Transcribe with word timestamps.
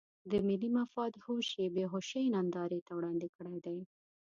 د 0.31 0.33
ملي 0.47 0.69
مفاد 0.77 1.13
هوش 1.25 1.47
یې 1.59 1.67
بې 1.75 1.85
هوشۍ 1.91 2.25
نندارې 2.35 2.79
ته 2.87 2.91
وړاندې 2.97 3.27
کړی 3.35 3.57
دی. 3.65 3.79